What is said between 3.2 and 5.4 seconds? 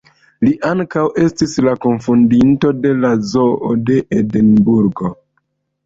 zoo de Edinburgo.